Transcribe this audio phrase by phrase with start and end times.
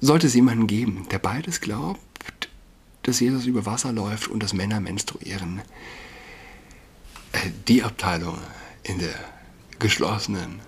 [0.00, 2.00] Sollte es jemanden geben, der beides glaubt,
[3.02, 5.62] dass Jesus über Wasser läuft und dass Männer menstruieren,
[7.32, 8.36] äh, die Abteilung
[8.82, 9.14] in der
[9.78, 10.60] geschlossenen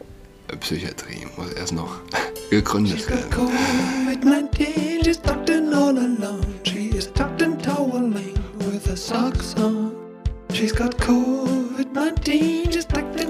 [0.61, 2.01] Psychiatrie muss erst noch
[2.51, 3.31] gegründet werden.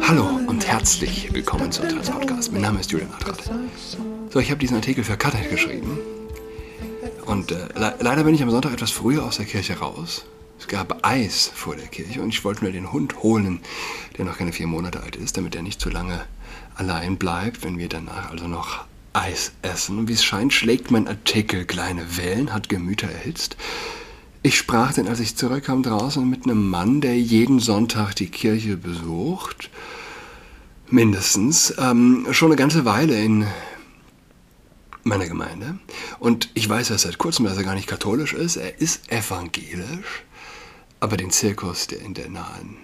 [0.06, 0.37] Hallo
[0.68, 2.52] herzlich willkommen zum Trans Podcast.
[2.52, 3.50] Mein Name ist Julian Adrat.
[4.28, 5.98] So, ich habe diesen Artikel für Cuthead geschrieben.
[7.24, 10.26] Und äh, le leider bin ich am Sonntag etwas früher aus der Kirche raus.
[10.60, 13.60] Es gab Eis vor der Kirche und ich wollte mir den Hund holen,
[14.18, 16.20] der noch keine vier Monate alt ist, damit er nicht zu lange
[16.74, 19.98] allein bleibt, wenn wir danach also noch Eis essen.
[19.98, 23.56] Und wie es scheint, schlägt mein Artikel kleine Wellen, hat Gemüter erhitzt.
[24.42, 28.76] Ich sprach denn, als ich zurückkam, draußen mit einem Mann, der jeden Sonntag die Kirche
[28.76, 29.70] besucht.
[30.90, 31.74] Mindestens.
[31.78, 33.46] Ähm, schon eine ganze Weile in
[35.04, 35.78] meiner Gemeinde.
[36.18, 38.56] Und ich weiß erst seit kurzem, dass er gar nicht katholisch ist.
[38.56, 40.24] Er ist evangelisch.
[41.00, 42.76] Aber den Zirkus, der in der nahen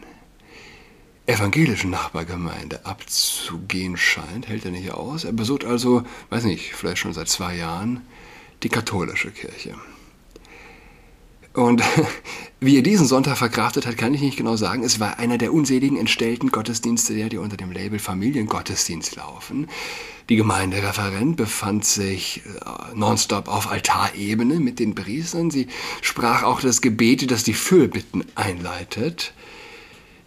[1.27, 5.25] evangelischen Nachbargemeinde abzugehen scheint, hält er nicht aus.
[5.25, 8.03] Er besucht also, weiß nicht, vielleicht schon seit zwei Jahren
[8.63, 9.75] die katholische Kirche.
[11.55, 11.83] Und
[12.61, 14.85] wie er diesen Sonntag verkraftet hat, kann ich nicht genau sagen.
[14.85, 19.69] Es war einer der unseligen entstellten Gottesdienste, die unter dem Label Familiengottesdienst laufen.
[20.29, 25.51] Die Gemeindereferent befand sich äh, nonstop auf Altarebene mit den Priestern.
[25.51, 25.69] Sie
[26.03, 29.33] sprach auch das Gebet, das die Fürbitten einleitet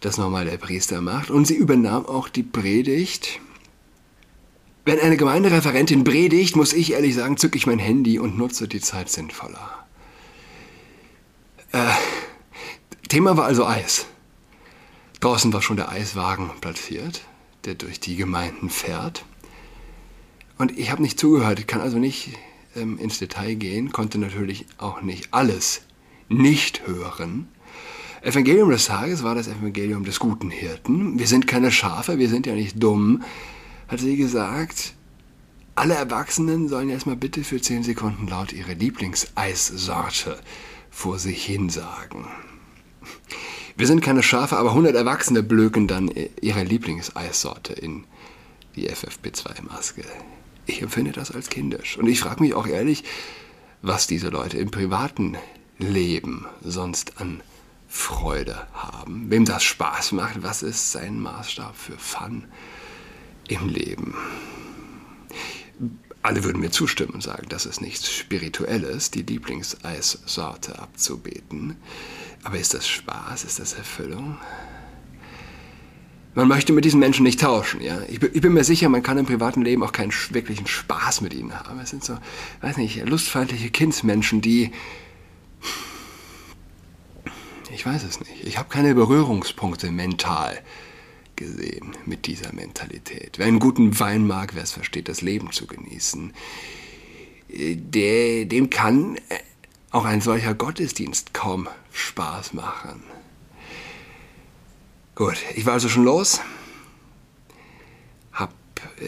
[0.02, 1.30] das nochmal der Priester macht.
[1.30, 3.39] Und sie übernahm auch die Predigt.
[4.86, 8.80] Wenn eine Gemeindereferentin predigt, muss ich ehrlich sagen, zücke ich mein Handy und nutze die
[8.80, 9.86] Zeit sinnvoller.
[11.71, 11.89] Äh,
[13.09, 14.05] Thema war also Eis.
[15.19, 17.21] Draußen war schon der Eiswagen platziert,
[17.65, 19.25] der durch die Gemeinden fährt.
[20.57, 22.37] Und ich habe nicht zugehört, kann also nicht
[22.75, 25.81] ähm, ins Detail gehen, konnte natürlich auch nicht alles
[26.29, 27.47] nicht hören.
[28.21, 31.19] Evangelium des Tages war das Evangelium des guten Hirten.
[31.19, 33.23] Wir sind keine Schafe, wir sind ja nicht dumm,
[33.87, 34.93] hat sie gesagt.
[35.75, 40.39] Alle Erwachsenen sollen erstmal bitte für 10 Sekunden laut ihre Lieblingseissorte
[40.97, 42.27] vor sich hin sagen.
[43.75, 48.05] Wir sind keine Schafe, aber 100 Erwachsene blöken dann ihre Lieblingseissorte in
[48.75, 50.03] die FFP2-Maske.
[50.65, 51.99] Ich empfinde das als kindisch.
[51.99, 53.03] Und ich frage mich auch ehrlich,
[53.83, 55.37] was diese Leute im privaten
[55.77, 57.41] Leben sonst an
[57.87, 59.30] Freude haben.
[59.30, 62.45] Wem das Spaß macht, was ist sein Maßstab für Fun
[63.47, 64.15] im Leben?
[66.27, 71.77] Alle würden mir zustimmen und sagen, das ist nichts Spirituelles, die Lieblingseissorte abzubeten.
[72.43, 73.45] Aber ist das Spaß?
[73.45, 74.37] Ist das Erfüllung?
[76.36, 77.80] Man möchte mit diesen Menschen nicht tauschen.
[77.80, 78.02] Ja?
[78.10, 81.33] Ich, ich, bin mir sicher, man kann im privaten Leben auch keinen wirklichen Spaß mit
[81.33, 81.80] ihnen haben.
[81.80, 82.17] Es sind so,
[82.60, 84.71] weiß nicht, lustfeindliche Kindsmenschen, die
[87.71, 88.43] ich weiß es nicht.
[88.43, 90.60] Ich habe keine Berührungspunkte mental
[91.37, 93.37] gesehen mit dieser Mentalität.
[93.37, 96.33] Wer einen guten Wein mag, wer es versteht, das Leben zu genießen,
[97.49, 99.17] der, dem kann
[99.92, 103.03] auch ein solcher Gottesdienst kaum Spaß machen.
[105.15, 106.42] Gut, ich war also schon los,
[108.31, 108.54] habe
[108.99, 109.08] äh,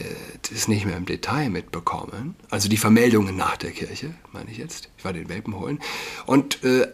[0.50, 4.90] das nicht mehr im Detail mitbekommen, also die Vermeldungen nach der Kirche, meine ich jetzt.
[4.98, 5.80] Ich war den Welpen holen
[6.26, 6.88] und äh,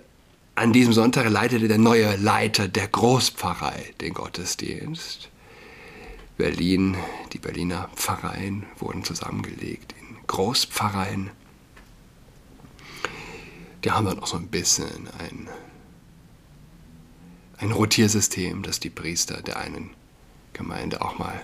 [0.55, 5.29] an diesem Sonntag leitete der neue Leiter der Großpfarrei den Gottesdienst.
[6.37, 6.97] Berlin,
[7.33, 11.29] die Berliner Pfarreien wurden zusammengelegt in Großpfarreien.
[13.83, 15.47] Die haben dann auch so ein bisschen ein,
[17.57, 19.91] ein Rotiersystem, dass die Priester der einen
[20.53, 21.43] Gemeinde auch mal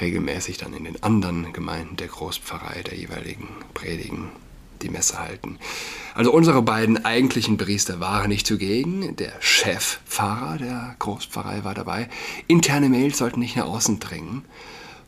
[0.00, 4.30] regelmäßig dann in den anderen Gemeinden der Großpfarrei der jeweiligen predigen
[4.82, 5.58] die Messe halten.
[6.14, 9.16] Also unsere beiden eigentlichen Priester waren nicht zugegen.
[9.16, 12.08] Der Chefpfarrer der Großpfarrei war dabei.
[12.46, 14.44] Interne Mails sollten nicht nach außen dringen.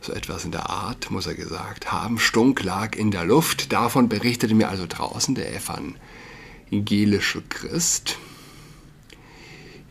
[0.01, 2.19] So etwas in der Art, muss er gesagt haben.
[2.19, 3.71] Stunk lag in der Luft.
[3.71, 5.51] Davon berichtete mir also draußen der
[6.69, 8.17] evangelische Christ.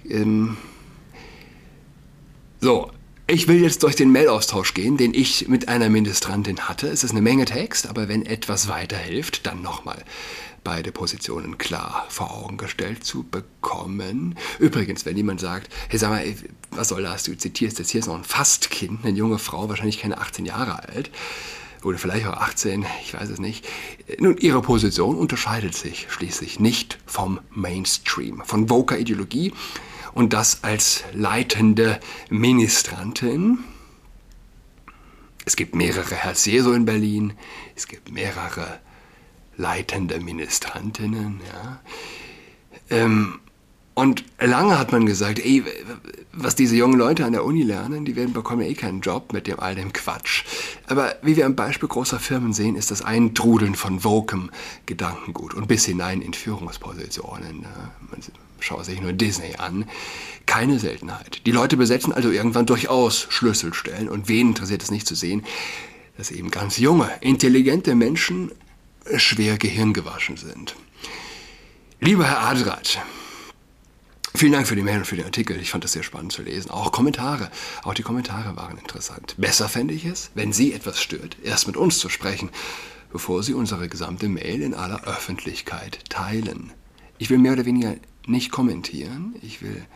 [0.09, 0.57] Ähm
[2.61, 2.91] so,
[3.27, 6.89] ich will jetzt durch den Mailaustausch gehen, den ich mit einer Ministrantin hatte.
[6.89, 10.05] Es ist eine Menge Text, aber wenn etwas weiterhilft, dann nochmal
[10.63, 14.37] beide Positionen klar vor Augen gestellt zu bekommen.
[14.59, 16.25] Übrigens, wenn jemand sagt, hey, sag mal,
[16.71, 17.23] was soll das?
[17.23, 21.11] Du zitierst jetzt hier so ein Fastkind, eine junge Frau, wahrscheinlich keine 18 Jahre alt,
[21.83, 23.67] oder vielleicht auch 18, ich weiß es nicht.
[24.19, 29.53] Nun, ihre Position unterscheidet sich schließlich nicht vom Mainstream, von Voker-Ideologie
[30.15, 32.01] und das als leitende
[32.31, 33.59] Ministrantin.
[35.45, 37.35] Es gibt mehrere Herz Jesu in Berlin,
[37.77, 38.81] es gibt mehrere
[39.57, 41.41] leitende Ministrantinnen.
[41.53, 41.81] Ja.
[42.91, 43.41] Ähm,
[43.95, 45.63] und lange hat man gesagt, ey,
[46.33, 49.47] was diese jungen Leute an der Uni lernen, die werden bekommen eh keinen Job mit
[49.47, 50.45] dem all dem Quatsch.
[50.89, 54.51] Aber wie wir am Beispiel großer Firmen sehen, ist das Eintrudeln von Wokem
[54.87, 57.67] Gedankengut und bis hinein in Führungspositionen.
[58.11, 58.21] Man
[58.59, 59.85] schaue sich nur Disney an.
[60.47, 61.47] Keine Seltenheit.
[61.47, 65.45] Die Leute besetzen also irgendwann durchaus Schlüsselstellen und wen interessiert es nicht zu sehen,
[66.17, 68.51] dass eben ganz junge, intelligente Menschen
[69.17, 70.75] schwer gehirngewaschen sind.
[72.01, 72.99] Lieber Herr Adrat,
[74.37, 75.61] Vielen Dank für die Mail und für den Artikel.
[75.61, 76.69] Ich fand das sehr spannend zu lesen.
[76.69, 77.53] Auch Kommentare.
[77.85, 79.37] Auch die Kommentare waren interessant.
[79.39, 82.51] Besser fände ich es, wenn Sie etwas stört, erst mit uns zu sprechen,
[83.13, 86.73] bevor Sie unsere gesamte Mail in aller Öffentlichkeit teilen.
[87.19, 87.95] Ich will mehr oder weniger
[88.27, 89.37] nicht kommentieren.
[89.41, 89.87] Ich will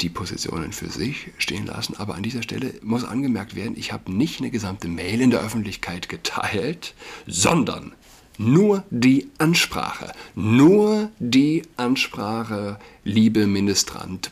[0.00, 1.96] die Positionen für sich stehen lassen.
[1.96, 5.40] Aber an dieser Stelle muss angemerkt werden, ich habe nicht eine gesamte Mail in der
[5.40, 6.94] Öffentlichkeit geteilt,
[7.28, 7.94] sondern
[8.38, 14.30] nur die Ansprache, nur die Ansprache, liebe Ministrant,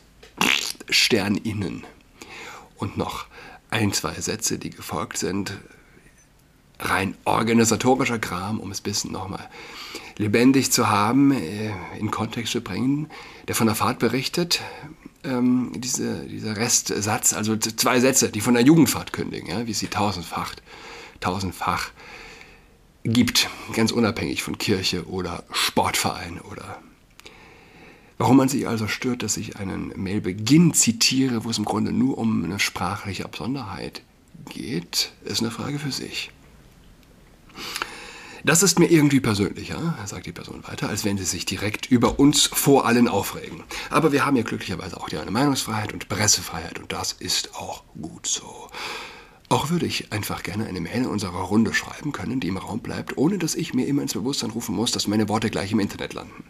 [0.89, 1.85] Stern innen.
[2.77, 3.27] Und noch
[3.71, 5.57] ein, zwei Sätze, die gefolgt sind.
[6.79, 9.49] Rein organisatorischer Kram, um es ein bisschen nochmal
[10.19, 13.09] lebendig zu haben, äh, in Kontext zu bringen,
[13.49, 14.61] der von der Fahrt berichtet.
[15.25, 19.87] Ähm, diese, dieser Restsatz, also zwei Sätze, die von der Jugendfahrt kündigen, ja, wie sie
[19.87, 20.55] tausendfach,
[21.21, 21.91] tausendfach
[23.05, 26.81] gibt, ganz unabhängig von Kirche oder Sportverein oder
[28.23, 32.19] Warum man sich also stört, dass ich einen Mailbeginn zitiere, wo es im Grunde nur
[32.19, 34.03] um eine sprachliche Absonderheit
[34.49, 36.31] geht, ist eine Frage für sich.
[38.45, 42.21] Das ist mir irgendwie persönlicher, sagt die Person weiter, als wenn sie sich direkt über
[42.21, 43.65] uns vor allen aufregen.
[43.91, 47.83] Aber wir haben ja glücklicherweise auch die eine Meinungsfreiheit und Pressefreiheit und das ist auch
[48.01, 48.69] gut so.
[49.53, 52.81] Auch würde ich einfach gerne eine Mail in unserer Runde schreiben können, die im Raum
[52.81, 55.79] bleibt, ohne dass ich mir immer ins Bewusstsein rufen muss, dass meine Worte gleich im
[55.79, 56.45] Internet landen.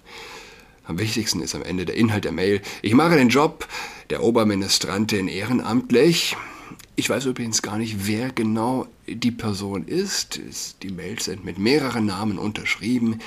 [0.84, 2.62] Am wichtigsten ist am Ende der Inhalt der Mail.
[2.80, 3.66] Ich mache den Job
[4.10, 6.36] der Oberministrantin ehrenamtlich.
[6.94, 10.38] Ich weiß übrigens gar nicht, wer genau die Person ist.
[10.84, 13.18] Die Mails sind mit mehreren Namen unterschrieben.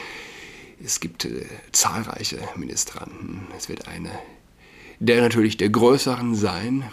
[0.81, 3.41] Es gibt äh, zahlreiche Ministranten.
[3.57, 4.09] Es wird eine
[4.99, 6.85] der natürlich der größeren sein.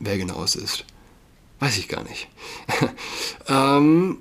[0.00, 0.84] Wer genau es ist,
[1.60, 2.28] Weiß ich gar nicht.
[3.48, 4.18] ähm,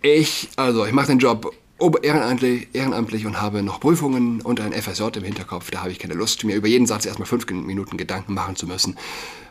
[0.00, 1.54] ich, also, ich mache den Job
[2.02, 5.70] ehrenamtlich, ehrenamtlich und habe noch Prüfungen und ein FSJ im Hinterkopf.
[5.70, 8.66] Da habe ich keine Lust, mir über jeden Satz erstmal fünf Minuten Gedanken machen zu
[8.66, 8.96] müssen,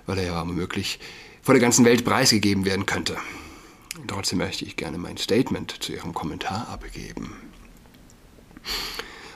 [0.05, 0.99] weil er ja womöglich
[1.41, 3.17] vor der ganzen Welt preisgegeben werden könnte.
[4.07, 7.35] Trotzdem möchte ich gerne mein Statement zu Ihrem Kommentar abgeben.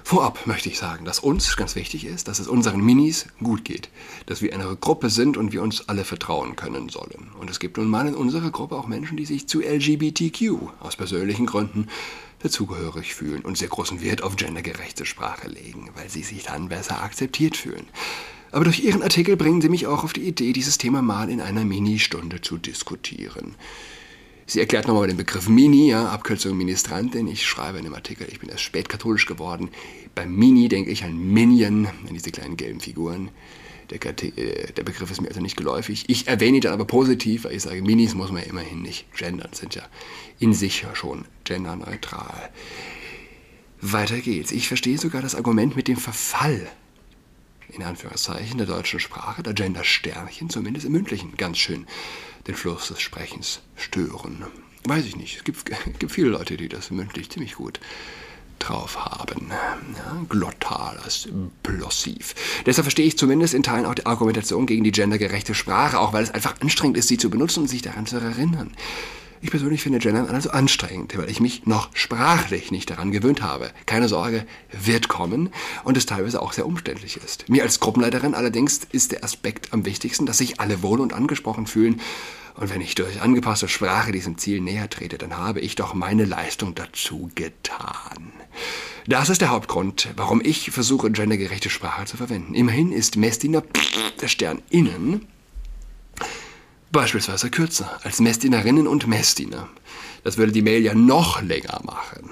[0.08, 3.90] Vorab möchte ich sagen, dass uns ganz wichtig ist, dass es unseren Minis gut geht,
[4.28, 7.32] dass wir eine Gruppe sind und wir uns alle vertrauen können sollen.
[7.40, 10.96] Und es gibt nun mal in unserer Gruppe auch Menschen, die sich zu LGBTQ aus
[10.96, 11.88] persönlichen Gründen
[12.38, 17.02] dazugehörig fühlen und sehr großen Wert auf gendergerechte Sprache legen, weil sie sich dann besser
[17.02, 17.88] akzeptiert fühlen.
[18.52, 21.42] Aber durch Ihren Artikel bringen Sie mich auch auf die Idee, dieses Thema mal in
[21.42, 23.56] einer Ministunde zu diskutieren.
[24.48, 27.28] Sie erklärt nochmal den Begriff Mini, ja, Abkürzung Ministrantin.
[27.28, 29.70] Ich schreibe in dem Artikel, ich bin erst spät katholisch geworden.
[30.14, 33.30] Beim Mini denke ich an Minion, an diese kleinen gelben Figuren.
[33.90, 36.06] Der, äh, der, Begriff ist mir also nicht geläufig.
[36.08, 39.12] Ich erwähne ihn dann aber positiv, weil ich sage, Minis muss man ja immerhin nicht
[39.16, 39.84] gendern, sind ja
[40.40, 42.50] in sich ja schon genderneutral.
[43.82, 44.52] Weiter geht's.
[44.52, 46.68] Ich verstehe sogar das Argument mit dem Verfall
[47.70, 51.86] in Anführungszeichen der deutschen Sprache, der Gender-Sternchen, zumindest im mündlichen, ganz schön
[52.48, 54.46] den Fluss des Sprechens stören.
[54.84, 55.38] Weiß ich nicht.
[55.38, 55.66] Es gibt,
[56.00, 57.80] gibt viele Leute, die das mündlich ziemlich gut
[58.60, 59.50] drauf haben.
[59.50, 61.28] Ja, glottal als
[61.62, 62.36] plosiv.
[62.66, 66.24] Deshalb verstehe ich zumindest in Teilen auch die Argumentation gegen die gendergerechte Sprache, auch weil
[66.24, 68.72] es einfach anstrengend ist, sie zu benutzen und sich daran zu erinnern.
[69.42, 73.72] Ich persönlich finde Gendern also anstrengend, weil ich mich noch sprachlich nicht daran gewöhnt habe.
[73.86, 75.50] Keine Sorge, wird kommen
[75.84, 77.50] und es teilweise auch sehr umständlich ist.
[77.50, 81.68] Mir als Gruppenleiterin allerdings ist der Aspekt am wichtigsten, dass sich alle wohl und angesprochen
[81.68, 82.02] fühlen.
[82.56, 86.24] Und wenn ich durch angepasste Sprache diesem Ziel näher trete, dann habe ich doch meine
[86.24, 88.32] Leistung dazu getan.
[89.08, 92.56] Das ist der Hauptgrund, warum ich versuche, gendergerechte Sprache zu verwenden.
[92.56, 93.64] Immerhin ist Messdiener
[94.22, 95.28] der Stern innen
[96.96, 99.68] beispielsweise kürzer als Messdienerinnen und Messdiener.
[100.24, 102.30] Das würde die Mail ja noch länger machen.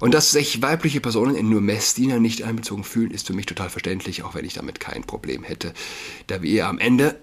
[0.00, 3.68] Und dass sich weibliche Personen in nur Messdiener nicht einbezogen fühlen, ist für mich total
[3.68, 5.74] verständlich, auch wenn ich damit kein Problem hätte,
[6.26, 7.20] da wir am Ende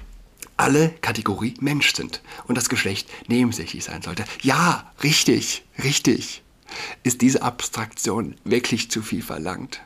[0.58, 4.24] alle Kategorie Mensch sind und das Geschlecht nebensächlich sein sollte.
[4.42, 6.42] Ja, richtig, richtig.
[7.02, 9.80] Ist diese Abstraktion wirklich zu viel verlangt?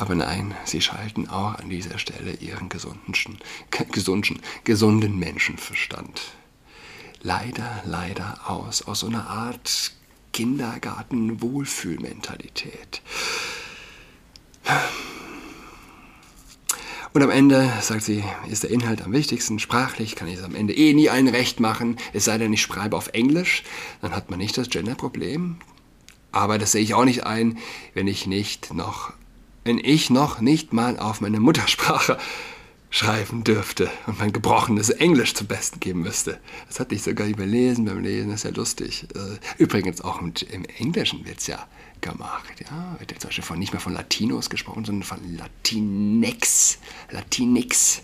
[0.00, 3.38] Aber nein, sie schalten auch an dieser Stelle ihren gesunden,
[3.92, 6.22] gesunden, gesunden Menschenverstand.
[7.22, 9.92] leider, leider aus, aus so einer Art
[10.32, 13.02] Kindergarten-Wohlfühlmentalität.
[17.12, 19.58] Und am Ende, sagt sie, ist der Inhalt am wichtigsten.
[19.58, 22.62] Sprachlich kann ich es am Ende eh nie allen recht machen, es sei denn, ich
[22.62, 23.64] schreibe auf Englisch.
[24.00, 25.56] Dann hat man nicht das Gender-Problem.
[26.32, 27.58] Aber das sehe ich auch nicht ein,
[27.92, 29.12] wenn ich nicht noch,
[29.64, 32.18] wenn ich noch nicht mal auf meine Muttersprache
[32.90, 36.40] schreiben dürfte und mein gebrochenes Englisch zum Besten geben müsste.
[36.66, 39.06] Das hatte ich sogar überlesen beim Lesen, das ist ja lustig.
[39.14, 41.66] Äh, übrigens auch im, Englischen wird es ja
[42.00, 42.52] gemacht.
[42.58, 42.96] Ja?
[42.98, 46.78] Wird jetzt zum Beispiel von, nicht mehr von Latinos gesprochen, sondern von Latinx.
[47.10, 48.02] Latinx.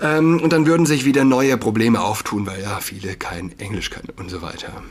[0.00, 4.10] Ähm, und dann würden sich wieder neue Probleme auftun, weil ja viele kein Englisch können
[4.16, 4.82] und so weiter.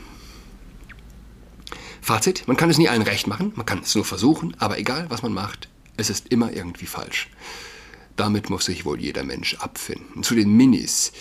[2.00, 5.06] Fazit, man kann es nie allen recht machen, man kann es nur versuchen, aber egal
[5.10, 7.28] was man macht, es ist immer irgendwie falsch.
[8.16, 10.22] Damit muss sich wohl jeder Mensch abfinden.
[10.22, 11.12] Zu den Minis.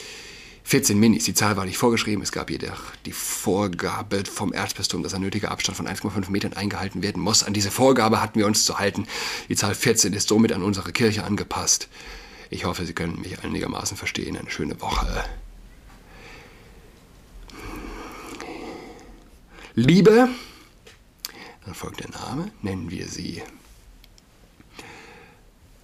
[0.65, 2.21] 14 Minis, die Zahl war nicht vorgeschrieben.
[2.21, 7.01] Es gab jedoch die Vorgabe vom Erzbistum, dass ein nötiger Abstand von 1,5 Metern eingehalten
[7.01, 7.43] werden muss.
[7.43, 9.07] An diese Vorgabe hatten wir uns zu halten.
[9.47, 11.87] Die Zahl 14 ist somit an unsere Kirche angepasst.
[12.51, 14.37] Ich hoffe, Sie können mich einigermaßen verstehen.
[14.37, 15.23] Eine schöne Woche.
[19.73, 20.29] Liebe,
[21.69, 23.43] dann folgt der Name, nennen wir sie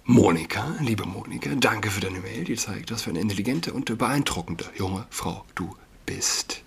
[0.02, 4.64] Monika, liebe Monika, danke für deine Mail, die zeigt, was für eine intelligente und beeindruckende
[4.76, 6.62] junge Frau du bist.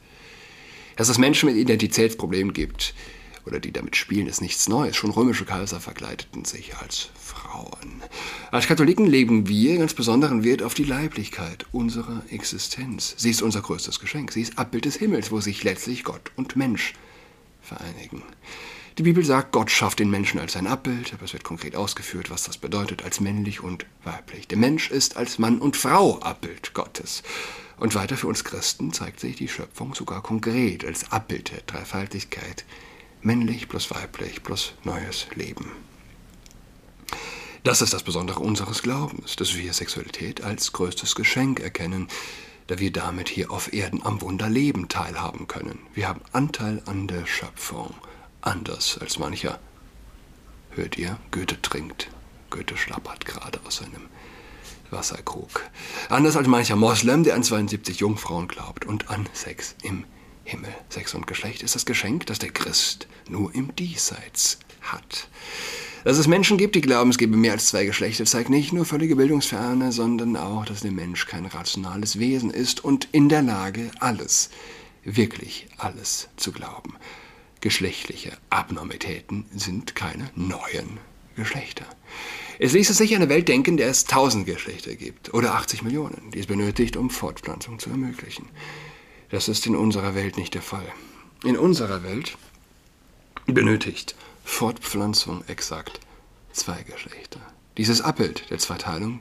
[0.95, 2.93] Dass es Menschen mit Identitätsproblemen gibt
[3.45, 4.95] oder die damit spielen, ist nichts Neues.
[4.95, 8.01] Schon römische Kaiser verkleideten sich als Frauen.
[8.51, 13.15] Als Katholiken legen wir ganz besonderen Wert auf die Leiblichkeit unserer Existenz.
[13.17, 14.31] Sie ist unser größtes Geschenk.
[14.31, 16.93] Sie ist Abbild des Himmels, wo sich letztlich Gott und Mensch
[17.61, 18.23] vereinigen.
[18.99, 22.29] Die Bibel sagt, Gott schafft den Menschen als sein Abbild, aber es wird konkret ausgeführt,
[22.29, 24.45] was das bedeutet als männlich und weiblich.
[24.49, 27.23] Der Mensch ist als Mann und Frau Abbild Gottes.
[27.77, 32.65] Und weiter für uns Christen zeigt sich die Schöpfung sogar konkret als Abbild der Dreifaltigkeit.
[33.21, 35.71] Männlich plus weiblich plus neues Leben.
[37.63, 42.09] Das ist das Besondere unseres Glaubens, dass wir Sexualität als größtes Geschenk erkennen,
[42.67, 45.79] da wir damit hier auf Erden am Wunderleben teilhaben können.
[45.93, 47.95] Wir haben Anteil an der Schöpfung
[48.41, 49.59] anders als mancher.
[50.71, 52.09] Hört ihr, Goethe trinkt.
[52.49, 54.07] Goethe schlappert gerade aus seinem
[54.91, 55.69] Wasserkrug.
[56.09, 60.05] Anders als mancher Moslem, der an 72 Jungfrauen glaubt und an Sex im
[60.43, 60.73] Himmel.
[60.89, 65.27] Sex und Geschlecht ist das Geschenk, das der Christ nur im Diesseits hat.
[66.05, 68.85] Dass es Menschen gibt, die glauben, es gebe mehr als zwei Geschlechter, zeigt nicht nur
[68.85, 73.91] völlige Bildungsferne, sondern auch, dass der Mensch kein rationales Wesen ist und in der Lage,
[73.99, 74.49] alles,
[75.03, 76.95] wirklich alles zu glauben.
[77.61, 80.99] Geschlechtliche Abnormitäten sind keine neuen
[81.35, 81.85] Geschlechter.
[82.57, 86.39] Es ließe sich eine Welt denken, der es tausend Geschlechter gibt oder 80 Millionen, die
[86.39, 88.47] es benötigt, um Fortpflanzung zu ermöglichen.
[89.29, 90.87] Das ist in unserer Welt nicht der Fall.
[91.43, 92.37] In unserer Welt
[93.45, 95.99] benötigt Fortpflanzung exakt
[96.51, 97.39] zwei Geschlechter.
[97.77, 99.19] Dieses Abbild der Zweiteilung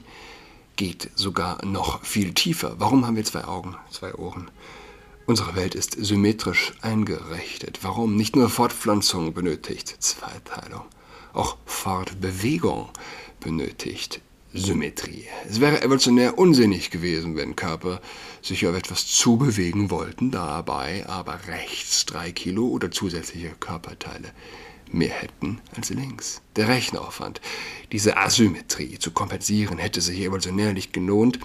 [0.76, 2.76] geht sogar noch viel tiefer.
[2.78, 4.50] Warum haben wir zwei Augen, zwei Ohren?
[5.28, 7.80] Unsere Welt ist symmetrisch eingerichtet.
[7.82, 8.16] Warum?
[8.16, 10.86] Nicht nur Fortpflanzung benötigt Zweiteilung,
[11.34, 12.88] auch Fortbewegung
[13.38, 14.22] benötigt
[14.54, 15.26] Symmetrie.
[15.46, 18.00] Es wäre evolutionär unsinnig gewesen, wenn Körper
[18.40, 24.32] sich auf etwas zubewegen wollten, dabei aber rechts drei Kilo oder zusätzliche Körperteile
[24.94, 26.40] mehr hätten als links.
[26.56, 27.40] Der Rechenaufwand,
[27.92, 31.38] diese Asymmetrie zu kompensieren, hätte sich evolutionär nicht gelohnt.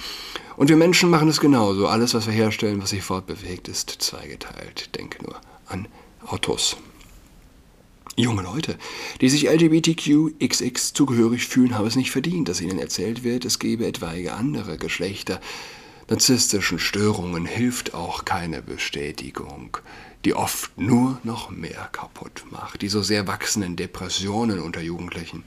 [0.58, 1.88] Und wir Menschen machen es genauso.
[1.88, 4.96] Alles, was wir herstellen, was sich fortbewegt, ist zweigeteilt.
[4.96, 5.88] Denke nur an
[6.26, 6.78] Autos.
[8.16, 8.78] Junge Leute,
[9.22, 13.88] die sich LGBTQXX zugehörig fühlen, haben es nicht verdient, dass ihnen erzählt wird, es gebe
[13.88, 15.42] etwaige andere Geschlechter.
[16.10, 19.78] Narzisstischen Störungen hilft auch keine Bestätigung
[20.25, 22.82] die oft nur noch mehr kaputt macht.
[22.82, 25.44] Die so sehr wachsenden Depressionen unter Jugendlichen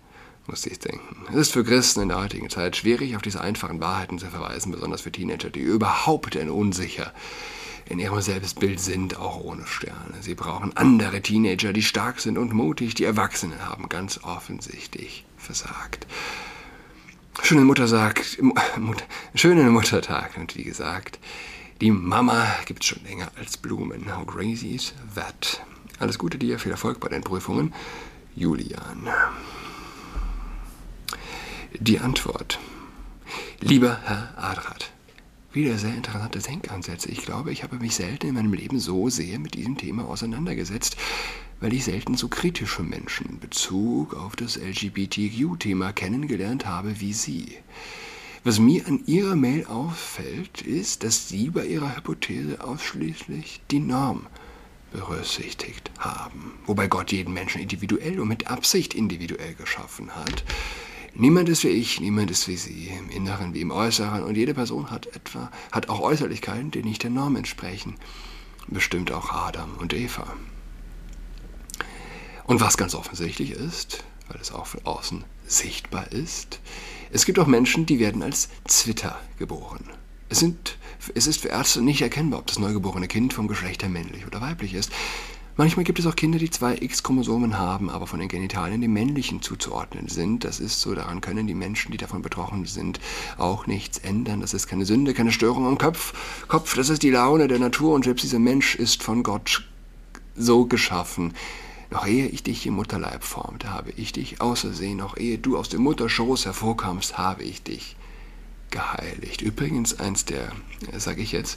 [0.46, 1.26] musste ich denken.
[1.28, 4.72] Es ist für Christen in der heutigen Zeit schwierig, auf diese einfachen Wahrheiten zu verweisen,
[4.72, 7.12] besonders für Teenager, die überhaupt ein unsicher
[7.86, 10.14] in ihrem Selbstbild sind, auch ohne Sterne.
[10.20, 12.94] Sie brauchen andere Teenager, die stark sind und mutig.
[12.94, 16.06] Die Erwachsenen haben ganz offensichtlich versagt.
[17.42, 18.38] Schöne Mutter sagt,
[18.78, 21.18] Mutter, schönen Muttertag und wie gesagt,
[21.80, 24.16] die Mama gibt's schon länger als Blumen.
[24.16, 25.60] How crazy is that?
[25.98, 27.74] Alles Gute dir, viel Erfolg bei den Prüfungen.
[28.34, 29.08] Julian.
[31.78, 32.58] Die Antwort.
[33.60, 34.90] Lieber Herr Adrat,
[35.52, 37.10] wieder sehr interessante Denkansätze.
[37.10, 40.96] Ich glaube, ich habe mich selten in meinem Leben so sehr mit diesem Thema auseinandergesetzt,
[41.60, 47.56] weil ich selten so kritische Menschen in Bezug auf das LGBTQ-Thema kennengelernt habe wie Sie.
[48.44, 54.26] Was mir an Ihrer Mail auffällt, ist, dass Sie bei Ihrer Hypothese ausschließlich die Norm
[54.92, 60.44] berücksichtigt haben, wobei Gott jeden Menschen individuell und mit Absicht individuell geschaffen hat.
[61.14, 64.52] Niemand ist wie ich, niemand ist wie Sie, im Inneren wie im Äußeren, und jede
[64.52, 67.94] Person hat etwa, hat auch Äußerlichkeiten, die nicht der Norm entsprechen.
[68.68, 70.26] Bestimmt auch Adam und Eva.
[72.46, 76.60] Und was ganz offensichtlich ist, weil es auch von außen sichtbar ist,
[77.10, 79.84] es gibt auch Menschen, die werden als Zwitter geboren.
[80.28, 80.76] Es, sind,
[81.14, 84.40] es ist für Ärzte nicht erkennbar, ob das neugeborene Kind vom Geschlecht her männlich oder
[84.40, 84.90] weiblich ist.
[85.56, 89.40] Manchmal gibt es auch Kinder, die zwei X-Chromosomen haben, aber von den Genitalien dem männlichen
[89.40, 90.42] zuzuordnen sind.
[90.42, 92.98] Das ist so, daran können die Menschen, die davon betroffen sind,
[93.38, 94.40] auch nichts ändern.
[94.40, 96.12] Das ist keine Sünde, keine Störung im Kopf.
[96.48, 99.62] Kopf, das ist die Laune der Natur und selbst dieser Mensch ist von Gott
[100.34, 101.34] so geschaffen.
[101.94, 104.96] Noch ehe ich dich im Mutterleib formte, habe ich dich außersehen.
[104.98, 107.94] Noch ehe du aus dem Mutterschoß hervorkamst, habe ich dich
[108.72, 109.42] geheiligt.
[109.42, 110.50] Übrigens eins der,
[110.96, 111.56] sage ich jetzt,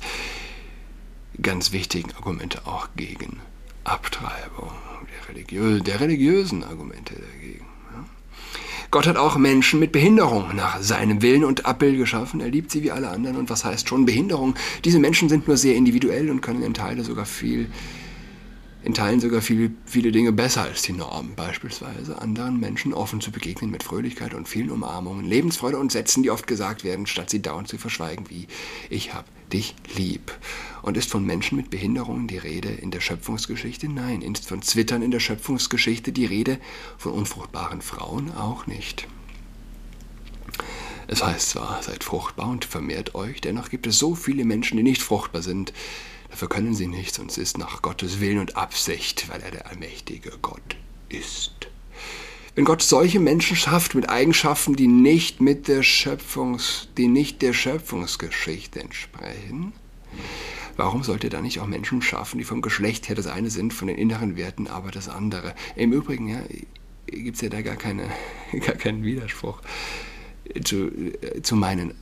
[1.41, 3.39] ganz wichtigen Argumente auch gegen
[3.83, 4.69] Abtreibung,
[5.11, 7.65] der, religiö der religiösen Argumente dagegen.
[8.91, 12.41] Gott hat auch Menschen mit Behinderung nach seinem Willen und Abbild geschaffen.
[12.41, 13.37] Er liebt sie wie alle anderen.
[13.37, 14.53] Und was heißt schon Behinderung?
[14.85, 17.71] Diese Menschen sind nur sehr individuell und können in Teile sogar viel
[18.87, 23.31] in Teilen sogar viel, viele Dinge besser als die Norm, beispielsweise anderen Menschen offen zu
[23.31, 27.41] begegnen mit Fröhlichkeit und vielen Umarmungen, Lebensfreude und Sätzen, die oft gesagt werden, statt sie
[27.41, 28.47] dauernd zu verschweigen, wie
[28.89, 30.31] ich hab dich lieb.
[30.83, 33.89] Und ist von Menschen mit Behinderungen die Rede in der Schöpfungsgeschichte?
[33.89, 34.21] Nein.
[34.21, 36.57] Ist von Zwittern in der Schöpfungsgeschichte die Rede?
[36.97, 39.05] Von unfruchtbaren Frauen auch nicht.
[41.07, 44.83] Es heißt zwar, seid fruchtbar und vermehrt euch, dennoch gibt es so viele Menschen, die
[44.83, 45.73] nicht fruchtbar sind,
[46.29, 49.67] Dafür können sie nichts und es ist nach Gottes Willen und Absicht, weil er der
[49.67, 50.75] allmächtige Gott
[51.09, 51.67] ist.
[52.55, 57.53] Wenn Gott solche Menschen schafft mit Eigenschaften, die nicht mit der Schöpfungs, die nicht der
[57.53, 59.73] Schöpfungsgeschichte entsprechen,
[60.75, 63.75] warum sollte er dann nicht auch Menschen schaffen, die vom Geschlecht her das eine sind,
[63.75, 65.53] von den inneren Werten aber das andere?
[65.75, 66.41] Im Übrigen ja,
[67.05, 68.09] gibt es ja da gar, keine,
[68.65, 69.61] gar keinen Widerspruch
[70.63, 70.91] zu,
[71.43, 71.93] zu meinen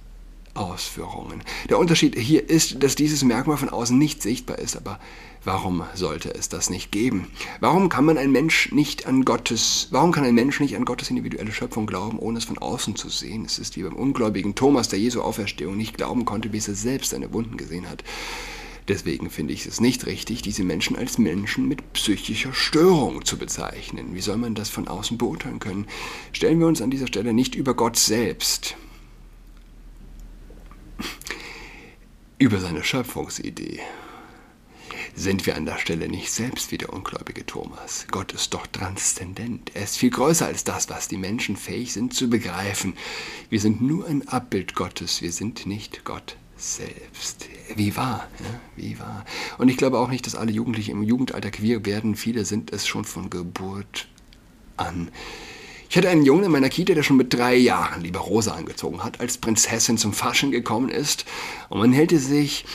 [0.55, 1.43] Ausführungen.
[1.69, 4.99] Der Unterschied hier ist, dass dieses Merkmal von außen nicht sichtbar ist, aber
[5.43, 7.27] warum sollte es das nicht geben?
[7.59, 11.09] Warum kann man ein Mensch nicht an Gottes, warum kann ein Mensch nicht an Gottes
[11.09, 13.45] individuelle Schöpfung glauben, ohne es von außen zu sehen?
[13.45, 17.11] Es ist wie beim ungläubigen Thomas, der Jesu Auferstehung nicht glauben konnte, bis er selbst
[17.11, 18.03] seine Wunden gesehen hat.
[18.87, 24.13] Deswegen finde ich es nicht richtig, diese Menschen als Menschen mit psychischer Störung zu bezeichnen.
[24.13, 25.87] Wie soll man das von außen beurteilen können?
[26.33, 28.77] Stellen wir uns an dieser Stelle nicht über Gott selbst,
[32.38, 33.79] über seine Schöpfungsidee.
[35.17, 38.05] Sind wir an der Stelle nicht selbst wie der ungläubige Thomas?
[38.12, 39.71] Gott ist doch transzendent.
[39.73, 42.95] Er ist viel größer als das, was die Menschen fähig sind zu begreifen.
[43.49, 47.47] Wir sind nur ein Abbild Gottes, wir sind nicht Gott selbst.
[47.75, 48.60] Wie wahr, ja?
[48.75, 49.25] wie wahr.
[49.58, 52.15] Und ich glaube auch nicht, dass alle Jugendliche im Jugendalter queer werden.
[52.15, 54.08] Viele sind es schon von Geburt
[54.77, 55.10] an.
[55.95, 59.01] Ich hatte einen Jungen in meiner Kita, der schon mit drei Jahren lieber Rosa angezogen
[59.01, 61.23] hat, als Prinzessin zum Faschen gekommen ist.
[61.69, 62.65] Und man hätte sich,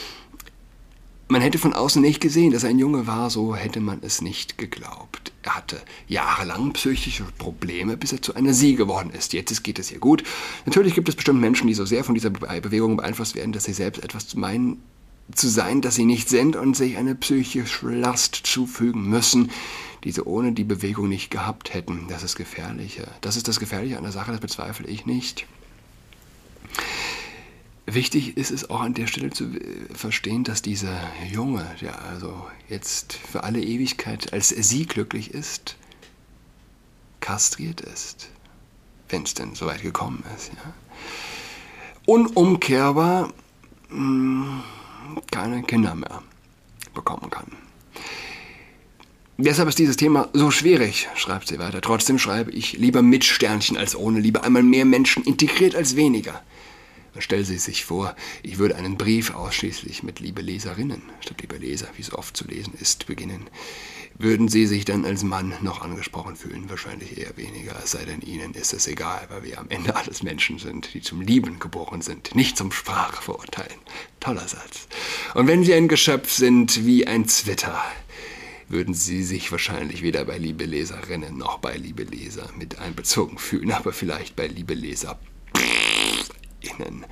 [1.28, 4.22] man hätte von außen nicht gesehen, dass er ein Junge war, so hätte man es
[4.22, 5.33] nicht geglaubt.
[5.42, 9.35] Er hatte jahrelang psychische Probleme, bis er zu einer Sie geworden ist.
[9.35, 10.24] Jetzt geht es ihr gut.
[10.64, 13.74] Natürlich gibt es bestimmt Menschen, die so sehr von dieser Bewegung beeinflusst werden, dass sie
[13.74, 14.83] selbst etwas meinen,
[15.32, 19.50] zu sein, das sie nicht sind und sich eine psychische Last zufügen müssen,
[20.04, 22.06] die sie ohne die Bewegung nicht gehabt hätten.
[22.08, 23.08] Das ist gefährlicher.
[23.20, 25.46] Das ist das Gefährliche an der Sache, das bezweifle ich nicht.
[27.86, 29.50] Wichtig ist es auch an der Stelle zu
[29.92, 35.76] verstehen, dass dieser Junge, der also jetzt für alle Ewigkeit als sie glücklich ist,
[37.18, 38.28] kastriert ist,
[39.08, 40.52] wenn es denn soweit gekommen ist.
[40.52, 40.72] Ja.
[42.06, 43.32] Unumkehrbar
[43.88, 44.62] mh, hm,
[45.31, 46.23] keine Kinder mehr.
[46.94, 47.46] bekommen kann.
[49.38, 51.81] Deshalb ist dieses Thema so schwierig, schreibt sie weiter.
[51.81, 56.42] Trotzdem schreibe ich lieber mit Sternchen als ohne, lieber einmal mehr Menschen integriert als weniger.
[57.18, 61.88] Stellen Sie sich vor, ich würde einen Brief ausschließlich mit liebe Leserinnen, statt liebe Leser,
[61.96, 63.49] wie es oft zu lesen ist, beginnen.
[64.22, 66.68] Würden Sie sich dann als Mann noch angesprochen fühlen?
[66.68, 70.22] Wahrscheinlich eher weniger, es sei denn Ihnen ist es egal, weil wir am Ende alles
[70.22, 73.78] Menschen sind, die zum Lieben geboren sind, nicht zum Sprache verurteilen.
[74.20, 74.88] Toller Satz.
[75.33, 77.83] Und wenn Sie ein Geschöpf sind wie ein Zwitter,
[78.68, 83.72] würden Sie sich wahrscheinlich weder bei liebe Leserinnen noch bei liebe Leser mit einbezogen fühlen,
[83.72, 85.18] aber vielleicht bei liebe Leser
[86.61, 87.06] innen.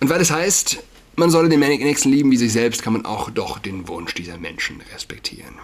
[0.00, 0.82] Und weil es heißt,
[1.16, 4.38] man solle den Nächsten lieben wie sich selbst, kann man auch doch den Wunsch dieser
[4.38, 5.56] Menschen respektieren.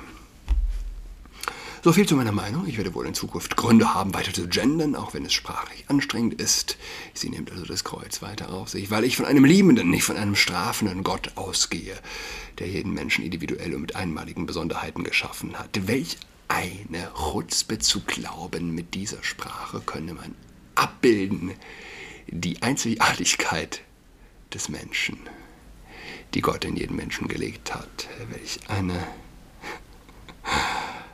[1.85, 2.67] So viel zu meiner Meinung.
[2.67, 6.41] Ich werde wohl in Zukunft Gründe haben, weiter zu gendern, auch wenn es sprachlich anstrengend
[6.41, 6.77] ist.
[7.15, 10.17] Sie nimmt also das Kreuz weiter auf sich, weil ich von einem liebenden, nicht von
[10.17, 11.97] einem strafenden Gott ausgehe,
[12.59, 15.87] der jeden Menschen individuell und mit einmaligen Besonderheiten geschaffen hat.
[15.87, 16.17] Welch
[16.49, 20.35] eine Chutzpe zu glauben, mit dieser Sprache könne man
[20.75, 21.53] abbilden,
[22.27, 23.83] die Einzigartigkeit
[24.53, 25.19] des Menschen,
[26.35, 28.09] die Gott in jeden Menschen gelegt hat.
[28.31, 29.07] Welch eine.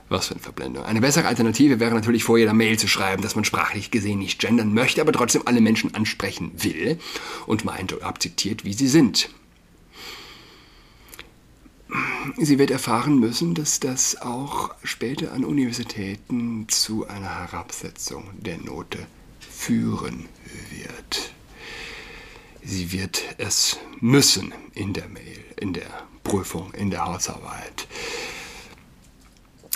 [0.08, 0.84] Was für eine Verblendung.
[0.84, 4.38] Eine bessere Alternative wäre natürlich vor jeder Mail zu schreiben, dass man sprachlich gesehen nicht
[4.38, 6.98] gendern möchte, aber trotzdem alle Menschen ansprechen will
[7.46, 9.30] und meint und akzeptiert, wie sie sind.
[12.38, 19.06] Sie wird erfahren müssen, dass das auch später an Universitäten zu einer Herabsetzung der Note
[19.38, 20.28] führen
[20.70, 21.32] wird.
[22.62, 25.86] Sie wird es müssen in der Mail, in der
[26.24, 27.86] Prüfung, in der Hausarbeit.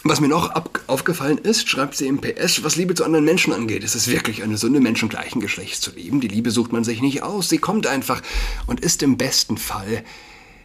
[0.05, 0.55] Was mir noch
[0.87, 4.43] aufgefallen ist, schreibt sie im PS, was Liebe zu anderen Menschen angeht, ist es wirklich
[4.43, 6.21] eine Sünde, Menschen gleichen Geschlechts zu lieben.
[6.21, 8.23] Die Liebe sucht man sich nicht aus, sie kommt einfach
[8.67, 10.05] und ist im besten Fall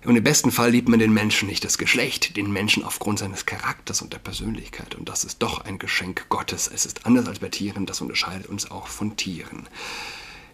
[0.06, 3.46] und im besten Fall liebt man den Menschen nicht das Geschlecht, den Menschen aufgrund seines
[3.46, 4.96] Charakters und der Persönlichkeit.
[4.96, 6.70] Und das ist doch ein Geschenk Gottes.
[6.74, 9.68] Es ist anders als bei Tieren, das unterscheidet uns auch von Tieren.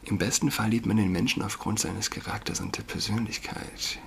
[0.04, 4.00] Im besten Fall liebt man den Menschen aufgrund seines Charakters und der Persönlichkeit.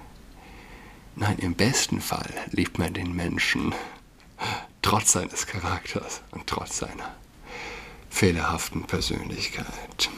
[1.17, 3.75] Nein, im besten Fall liebt man den Menschen
[4.83, 7.15] trotz seines Charakters und trotz seiner
[8.11, 10.11] fehlerhaften Persönlichkeit.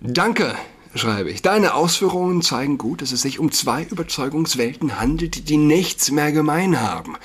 [0.00, 0.56] Danke
[0.94, 1.42] schreibe ich.
[1.42, 6.80] Deine Ausführungen zeigen gut, dass es sich um zwei Überzeugungswelten handelt, die nichts mehr gemein
[6.80, 7.16] haben.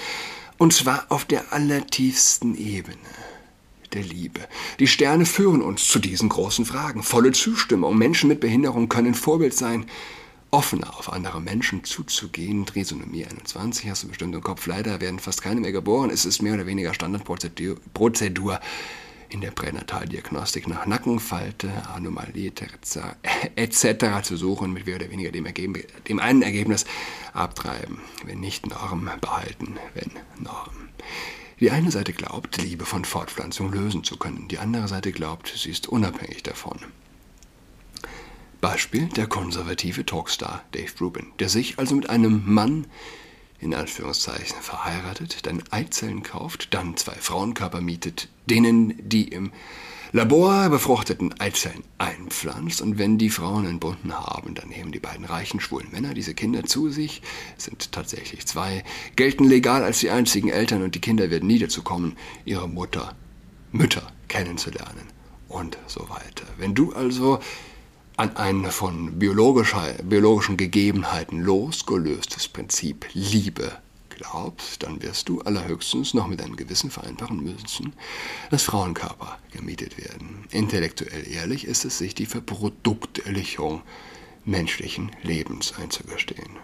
[0.58, 2.98] Und zwar auf der allertiefsten Ebene
[3.93, 4.41] der Liebe.
[4.80, 7.04] Die Sterne führen uns zu diesen großen Fragen.
[7.04, 7.98] Volle Zustimmung.
[7.98, 9.86] Menschen mit Behinderung können Vorbild sein.
[10.51, 12.65] Offener auf andere Menschen zuzugehen.
[12.65, 14.65] Trisonomie 21 hast du bestimmt im Kopf.
[14.65, 16.10] Leider werden fast keine mehr geboren.
[16.10, 17.77] Es ist mehr oder weniger Standardprozedur.
[17.93, 18.60] Prozedur
[19.29, 22.51] in der Pränataldiagnostik nach Nackenfalte, Anomalie
[23.55, 24.23] etc.
[24.23, 26.86] zu suchen, mit mehr oder weniger dem, Ergebnis, dem einen Ergebnis
[27.33, 30.89] abtreiben, wenn nicht Norm behalten, wenn Norm.
[31.60, 35.71] Die eine Seite glaubt, Liebe von Fortpflanzung lösen zu können, die andere Seite glaubt, sie
[35.71, 36.79] ist unabhängig davon.
[38.62, 42.88] Beispiel der konservative Talkstar Dave Rubin, der sich also mit einem Mann
[43.60, 49.52] in Anführungszeichen verheiratet, dann Eizellen kauft, dann zwei Frauenkörper mietet, denen die im
[50.13, 52.82] Labor befruchteten Eizellen einpflanzt.
[52.82, 56.63] Und wenn die Frauen entbunden haben, dann nehmen die beiden reichen schwulen Männer diese Kinder
[56.63, 57.22] zu sich,
[57.58, 58.84] sind tatsächlich zwei,
[59.15, 62.15] gelten legal als die einzigen Eltern und die Kinder werden nie dazu kommen,
[62.46, 63.15] ihre Mutter,
[63.72, 65.08] Mütter kennenzulernen.
[65.50, 66.46] Und so weiter.
[66.58, 67.39] Wenn du also
[68.17, 73.77] an ein von biologischen Gegebenheiten losgelöstes Prinzip Liebe
[74.10, 77.93] glaubst, dann wirst du allerhöchstens noch mit einem Gewissen vereinbaren müssen,
[78.49, 80.45] dass Frauenkörper gemietet werden.
[80.49, 83.84] Intellektuell ehrlich ist es, sich die Verprodukterlichung
[84.45, 86.58] menschlichen Lebens einzugestehen.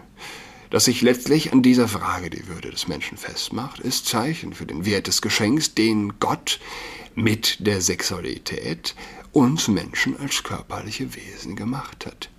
[0.71, 4.85] Dass sich letztlich an dieser Frage die Würde des Menschen festmacht, ist Zeichen für den
[4.85, 6.59] Wert des Geschenks, den Gott
[7.15, 8.95] mit der Sexualität
[9.31, 12.29] uns Menschen als körperliche Wesen gemacht hat.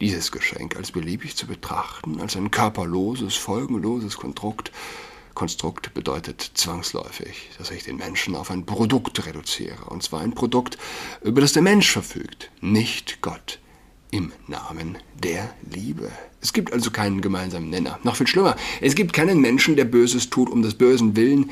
[0.00, 4.72] Dieses Geschenk als beliebig zu betrachten, als ein körperloses, folgenloses Konstrukt,
[5.34, 10.76] Konstrukt bedeutet zwangsläufig, dass ich den Menschen auf ein Produkt reduziere, und zwar ein Produkt,
[11.22, 13.58] über das der Mensch verfügt, nicht Gott,
[14.10, 16.10] im Namen der Liebe.
[16.42, 17.98] Es gibt also keinen gemeinsamen Nenner.
[18.02, 21.50] Noch viel schlimmer, es gibt keinen Menschen, der Böses tut um des Bösen willen,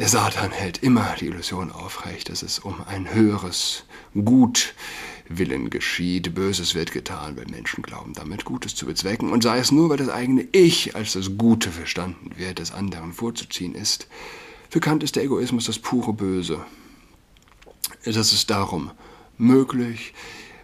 [0.00, 3.84] der Satan hält immer die Illusion aufrecht, dass es um ein höheres
[4.14, 6.34] Gutwillen geschieht.
[6.34, 9.30] Böses wird getan, wenn Menschen glauben, damit Gutes zu bezwecken.
[9.30, 13.12] Und sei es nur, weil das eigene Ich als das Gute verstanden wird, des anderen
[13.12, 14.08] vorzuziehen ist.
[14.70, 16.64] Für Kant ist der Egoismus das pure Böse.
[18.02, 18.92] Das ist darum
[19.36, 20.14] möglich,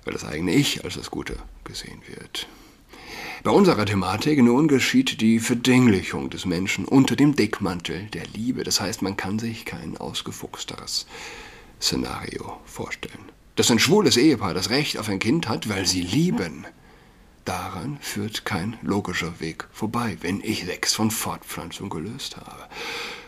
[0.07, 2.49] weil das eigene Ich als das Gute gesehen wird.
[3.47, 8.65] Bei unserer Thematik nun geschieht die Verdinglichung des Menschen unter dem Deckmantel der Liebe.
[8.65, 11.07] Das heißt, man kann sich kein ausgefuchsteres
[11.81, 13.31] Szenario vorstellen.
[13.55, 16.67] Dass ein schwules Ehepaar das Recht auf ein Kind hat, weil sie lieben,
[17.45, 22.65] daran führt kein logischer Weg vorbei, wenn ich Sex von Fortpflanzung gelöst habe.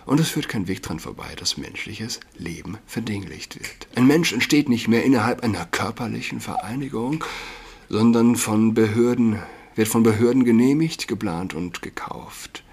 [0.04, 3.86] Und es führt kein Weg dran vorbei, dass menschliches Leben verdinglicht wird.
[3.94, 7.22] Ein Mensch entsteht nicht mehr innerhalb einer körperlichen Vereinigung,
[7.88, 9.38] sondern von Behörden,
[9.78, 12.64] wird von Behörden genehmigt, geplant und gekauft.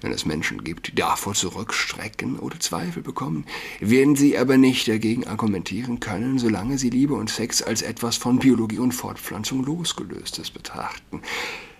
[0.00, 3.46] Wenn es Menschen gibt, die davor zurückstrecken oder Zweifel bekommen,
[3.78, 8.40] werden sie aber nicht dagegen argumentieren können, solange sie Liebe und Sex als etwas von
[8.40, 11.22] Biologie und Fortpflanzung losgelöstes betrachten.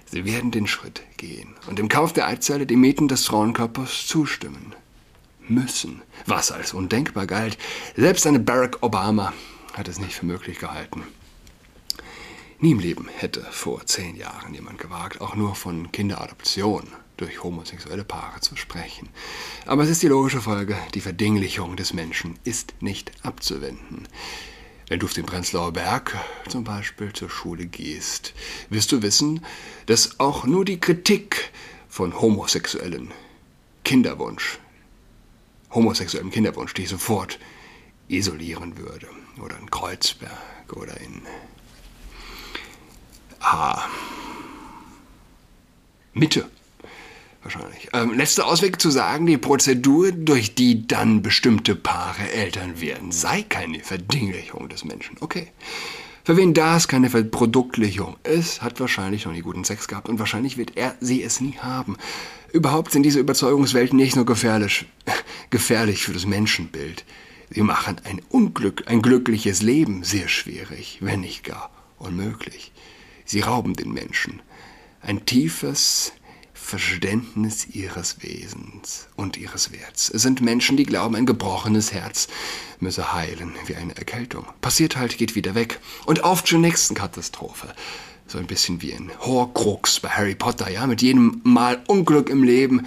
[0.08, 4.76] Sie werden den Schritt gehen und im Kauf der Eizelle dem Mieten des Frauenkörpers zustimmen.
[5.48, 7.58] Müssen, was als undenkbar galt.
[7.96, 9.32] Selbst eine Barack Obama
[9.72, 11.02] hat es nicht für möglich gehalten.
[12.58, 16.84] Nie im Leben hätte vor zehn Jahren jemand gewagt, auch nur von Kinderadoption
[17.18, 19.10] durch homosexuelle Paare zu sprechen.
[19.66, 24.08] Aber es ist die logische Folge, die Verdinglichung des Menschen ist nicht abzuwenden.
[24.88, 26.16] Wenn du auf den Prenzlauer Berg
[26.48, 28.32] zum Beispiel zur Schule gehst,
[28.70, 29.44] wirst du wissen,
[29.84, 31.50] dass auch nur die Kritik
[31.90, 33.12] von homosexuellen
[33.84, 34.58] Kinderwunsch,
[35.72, 37.38] homosexuellem Kinderwunsch, dich sofort
[38.08, 39.08] isolieren würde.
[39.42, 41.22] Oder in Kreuzberg oder in
[43.46, 43.88] H.
[46.14, 46.50] Mitte
[47.46, 47.88] wahrscheinlich.
[47.92, 53.42] Ähm, letzter Ausweg zu sagen, die Prozedur, durch die dann bestimmte Paare Eltern werden, sei
[53.42, 55.16] keine Verdinglichung des Menschen.
[55.20, 55.48] Okay.
[56.24, 60.56] Für wen das keine Produktlichung ist, hat wahrscheinlich noch nie guten Sex gehabt und wahrscheinlich
[60.56, 61.96] wird er sie es nie haben.
[62.52, 64.86] Überhaupt sind diese Überzeugungswelten nicht nur gefährlich,
[65.50, 67.04] gefährlich für das Menschenbild.
[67.50, 72.72] Sie machen ein Unglück, ein glückliches Leben sehr schwierig, wenn nicht gar unmöglich.
[73.26, 74.40] Sie rauben den Menschen
[75.02, 76.12] ein tiefes,
[76.52, 80.10] Verständnis ihres Wesens und ihres Werts.
[80.10, 82.26] Es sind Menschen, die glauben, ein gebrochenes Herz
[82.80, 84.46] müsse heilen wie eine Erkältung.
[84.60, 85.78] Passiert halt, geht wieder weg.
[86.06, 87.72] Und auf zur nächsten Katastrophe.
[88.26, 92.42] So ein bisschen wie ein Horcrux bei Harry Potter, ja, mit jedem Mal Unglück im
[92.42, 92.86] Leben,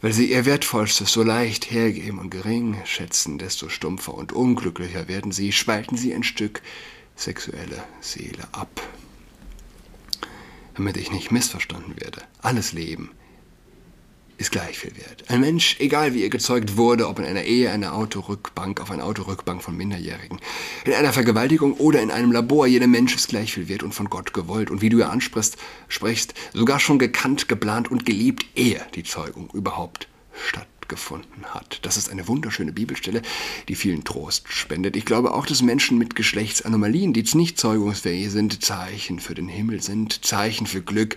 [0.00, 5.32] weil sie ihr Wertvollstes so leicht hergeben und gering schätzen, desto stumpfer und unglücklicher werden
[5.32, 6.62] sie, spalten sie ein Stück
[7.14, 8.80] sexuelle Seele ab
[10.74, 12.22] damit ich nicht missverstanden werde.
[12.40, 13.10] Alles Leben
[14.38, 15.24] ist gleich viel wert.
[15.28, 19.04] Ein Mensch, egal wie er gezeugt wurde, ob in einer Ehe, einer Autorückbank, auf einer
[19.04, 20.40] Autorückbank von Minderjährigen,
[20.84, 24.10] in einer Vergewaltigung oder in einem Labor, jeder Mensch ist gleich viel wert und von
[24.10, 24.70] Gott gewollt.
[24.70, 25.56] Und wie du ja ansprichst,
[25.88, 31.80] sprichst, sogar schon gekannt, geplant und geliebt, ehe die Zeugung überhaupt statt gefunden hat.
[31.82, 33.22] Das ist eine wunderschöne Bibelstelle,
[33.68, 34.94] die vielen Trost spendet.
[34.94, 39.82] Ich glaube auch, dass Menschen mit Geschlechtsanomalien, die nicht zeugungsfähig sind, Zeichen für den Himmel
[39.82, 41.16] sind, Zeichen für Glück,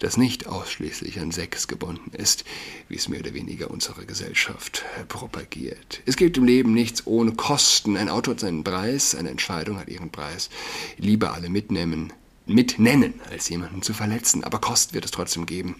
[0.00, 2.44] das nicht ausschließlich an Sex gebunden ist,
[2.88, 6.02] wie es mehr oder weniger unsere Gesellschaft propagiert.
[6.04, 7.96] Es gibt im Leben nichts ohne Kosten.
[7.96, 10.50] Ein Auto hat seinen Preis, eine Entscheidung hat ihren Preis.
[10.98, 12.12] Lieber alle mitnehmen,
[12.46, 14.42] mitnennen, als jemanden zu verletzen.
[14.42, 15.76] Aber Kosten wird es trotzdem geben.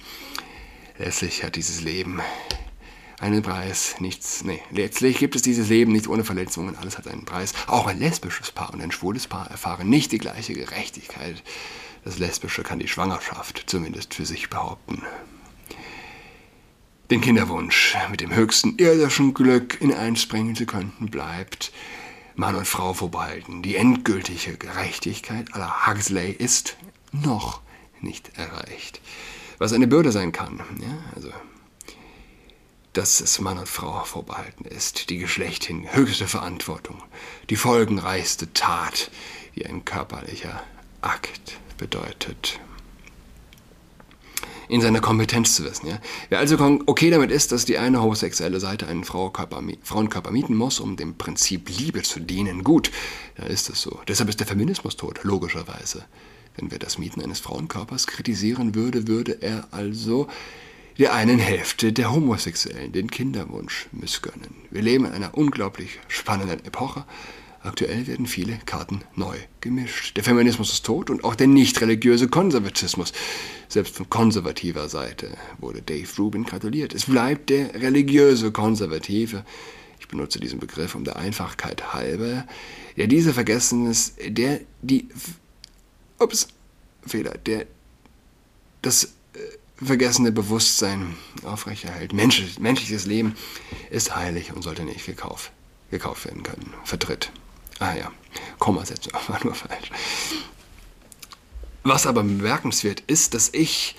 [0.98, 2.20] Letztlich hat dieses Leben
[3.22, 3.94] einen Preis.
[4.00, 4.60] Nichts, nee.
[4.70, 6.76] Letztlich gibt es dieses Leben nicht ohne Verletzungen.
[6.76, 7.54] Alles hat einen Preis.
[7.68, 11.42] Auch ein lesbisches Paar und ein schwules Paar erfahren nicht die gleiche Gerechtigkeit.
[12.04, 15.02] Das Lesbische kann die Schwangerschaft zumindest für sich behaupten.
[17.10, 21.72] Den Kinderwunsch mit dem höchsten irdischen Glück in eins bringen zu könnten, bleibt
[22.34, 23.62] Mann und Frau vorbehalten.
[23.62, 26.76] Die endgültige Gerechtigkeit aller Huxley ist
[27.12, 27.60] noch
[28.00, 29.00] nicht erreicht.
[29.58, 30.58] Was eine Bürde sein kann.
[30.80, 31.30] Ja, also
[32.92, 37.02] dass es Mann und Frau vorbehalten ist, die Geschlechthin höchste Verantwortung,
[37.48, 39.10] die folgenreichste Tat,
[39.56, 40.62] die ein körperlicher
[41.00, 42.60] Akt bedeutet.
[44.68, 45.88] In seiner Kompetenz zu wissen.
[45.88, 45.98] Ja?
[46.28, 50.80] Wer also okay damit ist, dass die eine homosexuelle Seite einen Frauenkörper, Frauenkörper mieten muss,
[50.80, 52.90] um dem Prinzip Liebe zu dienen, gut,
[53.36, 54.00] dann ist es so.
[54.08, 56.04] Deshalb ist der Feminismus tot, logischerweise.
[56.56, 60.28] Wenn wer das Mieten eines Frauenkörpers kritisieren würde, würde er also
[60.98, 64.54] der einen Hälfte der Homosexuellen den Kinderwunsch missgönnen.
[64.70, 67.04] Wir leben in einer unglaublich spannenden Epoche.
[67.60, 70.16] Aktuell werden viele Karten neu gemischt.
[70.16, 73.12] Der Feminismus ist tot und auch der nicht religiöse Konservatismus.
[73.68, 76.92] Selbst von konservativer Seite wurde Dave Rubin gratuliert.
[76.92, 79.44] Es bleibt der religiöse Konservative.
[80.00, 82.46] Ich benutze diesen Begriff um der Einfachkeit halber,
[82.96, 85.08] der diese Vergessenes, der die,
[86.18, 86.48] ups,
[87.06, 87.66] Fehler, der
[88.82, 89.14] das
[89.84, 92.12] vergessene Bewusstsein aufrechterhält.
[92.12, 93.34] Mensch, menschliches Leben
[93.90, 95.52] ist heilig und sollte nicht gekauft,
[95.90, 96.72] gekauft werden können.
[96.84, 97.30] Vertritt.
[97.78, 98.10] Ah ja,
[98.58, 99.90] Kommasetzung war nur falsch.
[101.82, 103.96] Was aber bemerkenswert ist, dass ich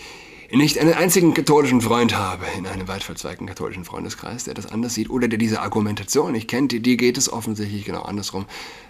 [0.52, 4.94] nicht einen einzigen katholischen Freund habe in einem weit verzweigten katholischen Freundeskreis, der das anders
[4.94, 8.46] sieht oder der diese Argumentation nicht kennt, die geht es offensichtlich genau andersrum.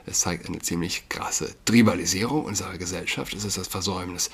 [0.05, 3.33] Es zeigt eine ziemlich krasse Tribalisierung unserer Gesellschaft.
[3.33, 4.29] Es ist das Versäumnis,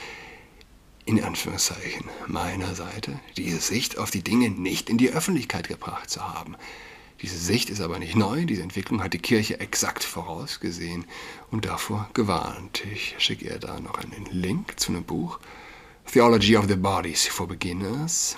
[1.09, 6.21] in Anführungszeichen, meiner Seite, diese Sicht auf die Dinge nicht in die Öffentlichkeit gebracht zu
[6.21, 6.55] haben.
[7.23, 11.05] Diese Sicht ist aber nicht neu, diese Entwicklung hat die Kirche exakt vorausgesehen
[11.49, 12.83] und davor gewarnt.
[12.93, 15.39] Ich schicke ihr da noch einen Link zu einem Buch
[16.05, 18.37] Theology of the Bodies for Beginners.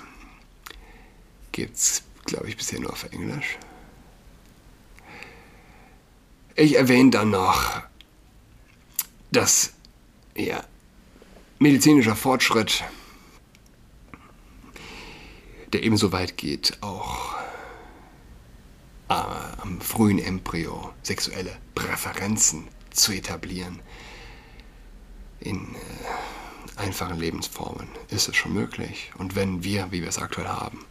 [1.52, 3.58] Gibt's, glaube ich, bisher nur auf Englisch.
[6.56, 7.82] Ich erwähne dann noch,
[9.30, 9.74] dass
[10.34, 10.64] ja,
[11.62, 12.82] medizinischer Fortschritt,
[15.72, 17.36] der ebenso weit geht, auch
[19.08, 19.14] äh,
[19.62, 23.80] am frühen Embryo sexuelle Präferenzen zu etablieren
[25.38, 29.12] in äh, einfachen Lebensformen ist es schon möglich.
[29.16, 30.84] Und wenn wir, wie wir es aktuell haben,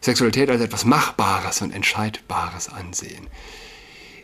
[0.00, 3.26] Sexualität als etwas Machbares und Entscheidbares ansehen,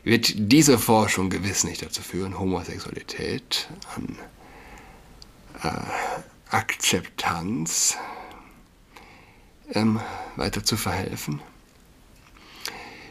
[0.05, 4.17] wird diese Forschung gewiss nicht dazu führen, Homosexualität an
[6.51, 7.97] Akzeptanz
[9.73, 10.01] ähm,
[10.37, 11.41] weiter zu verhelfen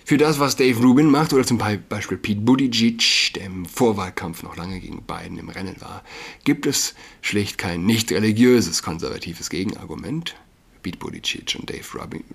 [0.06, 4.58] für das, was Dave Rubin macht, oder zum Beispiel Pete Buttigieg, der im Vorwahlkampf noch
[4.58, 6.04] lange gegen Biden im Rennen war,
[6.44, 10.36] gibt es schlicht kein nicht religiöses konservatives Gegenargument.
[10.82, 11.86] Pete Buttigieg und Dave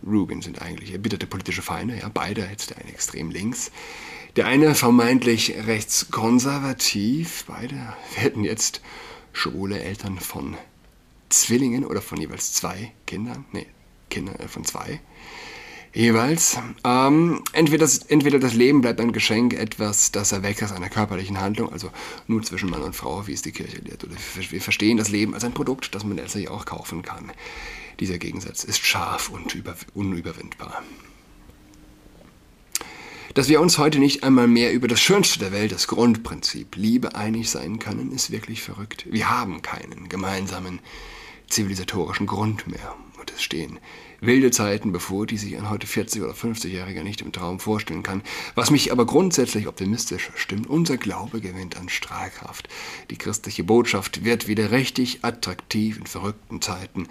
[0.07, 3.71] Rubin sind eigentlich erbitterte politische Feinde, ja, beide jetzt der eine extrem links,
[4.37, 8.81] der eine vermeintlich rechtskonservativ, beide werden jetzt
[9.38, 10.57] schwule Eltern von
[11.29, 13.66] Zwillingen oder von jeweils zwei Kindern, nee,
[14.11, 15.01] Kinder äh, von zwei
[15.94, 16.59] jeweils.
[16.85, 21.40] Ähm, entweder, das, entweder das Leben bleibt ein Geschenk, etwas, das erweckt aus einer körperlichen
[21.40, 21.90] Handlung, also
[22.27, 24.05] nur zwischen Mann und Frau, wie es die Kirche lehrt.
[24.05, 24.14] Oder
[24.51, 27.33] wir verstehen das Leben als ein Produkt, das man letztlich auch kaufen kann.
[28.01, 30.83] Dieser Gegensatz ist scharf und über, unüberwindbar.
[33.38, 37.14] Dass wir uns heute nicht einmal mehr über das Schönste der Welt, das Grundprinzip Liebe,
[37.14, 39.07] einig sein können, ist wirklich verrückt.
[39.09, 40.81] Wir haben keinen gemeinsamen
[41.46, 42.96] zivilisatorischen Grund mehr.
[43.16, 43.79] Und es stehen
[44.20, 48.22] wilde Zeiten bevor, die sich ein heute 40- oder 50-Jähriger nicht im Traum vorstellen kann.
[48.57, 52.68] Was mich aber grundsätzlich optimistisch stimmt, unser Glaube gewinnt an Strahlkraft.
[53.09, 57.07] Die christliche Botschaft wird wieder richtig attraktiv in verrückten Zeiten.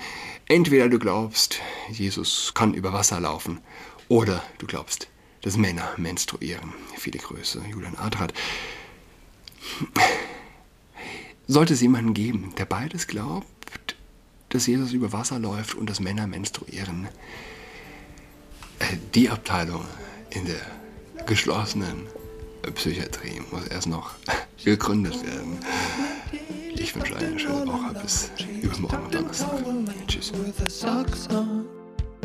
[0.50, 3.62] Entweder du glaubst, Jesus kann über Wasser laufen,
[4.10, 5.08] oder du glaubst,
[5.48, 6.74] dass Männer menstruieren.
[6.98, 8.34] Viele Grüße, Julian Adrat.
[11.48, 13.96] Sollte es jemanden geben, der beides glaubt,
[14.50, 17.08] dass Jesus über Wasser läuft und dass Männer menstruieren.
[18.80, 19.86] Äh, die Abteilung
[20.32, 20.60] in der
[21.26, 22.08] geschlossenen
[22.76, 24.16] Psychiatrie muss erst noch
[24.66, 25.60] gegründet werden.
[26.76, 27.94] Ich wünsche eine schöne Woche.
[28.02, 28.32] Bis
[28.62, 29.64] übermorgen Donnerstag.
[30.10, 30.34] Tschüss.